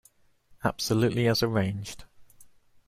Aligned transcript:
Absolutely 0.63 1.27
as 1.27 1.43
arranged. 1.43 2.05